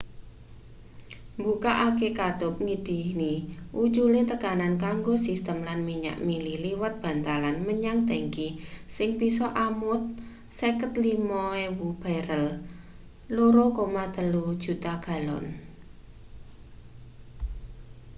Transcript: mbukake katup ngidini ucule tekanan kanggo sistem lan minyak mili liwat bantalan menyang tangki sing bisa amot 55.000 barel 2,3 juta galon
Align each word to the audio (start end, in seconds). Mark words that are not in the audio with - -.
mbukake 1.37 2.07
katup 2.19 2.55
ngidini 2.65 3.33
ucule 3.83 4.21
tekanan 4.31 4.73
kanggo 4.83 5.13
sistem 5.27 5.57
lan 5.67 5.79
minyak 5.89 6.17
mili 6.27 6.53
liwat 6.65 6.93
bantalan 7.03 7.55
menyang 7.67 7.99
tangki 8.09 8.47
sing 8.95 9.09
bisa 9.21 9.47
amot 9.67 10.01
55.000 10.59 12.03
barel 12.03 12.45
2,3 13.35 14.63
juta 14.63 14.93
galon 15.05 15.45